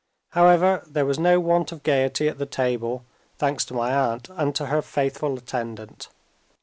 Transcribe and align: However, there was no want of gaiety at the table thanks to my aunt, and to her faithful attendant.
However, 0.29 0.83
there 0.87 1.05
was 1.05 1.19
no 1.19 1.39
want 1.39 1.71
of 1.71 1.83
gaiety 1.83 2.27
at 2.27 2.39
the 2.39 2.47
table 2.47 3.05
thanks 3.37 3.63
to 3.65 3.75
my 3.75 3.93
aunt, 3.93 4.29
and 4.29 4.55
to 4.55 4.65
her 4.65 4.81
faithful 4.81 5.37
attendant. 5.37 6.07